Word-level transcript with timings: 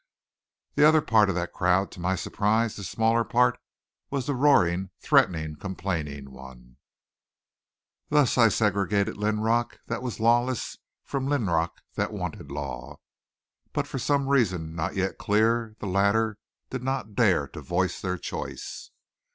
The 0.73 0.83
other 0.83 1.03
part 1.03 1.29
of 1.29 1.35
that 1.35 1.53
crowd 1.53 1.91
to 1.91 1.99
my 1.99 2.15
surprise, 2.15 2.75
the 2.75 2.83
smaller 2.83 3.23
part 3.23 3.59
was 4.09 4.25
the 4.25 4.33
roaring, 4.33 4.89
threatening, 4.99 5.55
complaining 5.57 6.31
one. 6.31 6.77
Thus 8.09 8.35
I 8.35 8.49
segregated 8.49 9.15
Linrock 9.17 9.77
that 9.85 10.01
was 10.01 10.19
lawless 10.19 10.79
from 11.03 11.27
Linrock 11.27 11.81
that 11.93 12.11
wanted 12.11 12.49
law, 12.49 12.97
but 13.73 13.85
for 13.85 13.99
some 13.99 14.27
reason 14.27 14.73
not 14.73 14.95
yet 14.95 15.19
clear 15.19 15.75
the 15.77 15.85
latter 15.85 16.39
did 16.71 16.81
not 16.81 17.13
dare 17.13 17.47
to 17.49 17.61
voice 17.61 18.01
their 18.01 18.17
choice. 18.17 18.89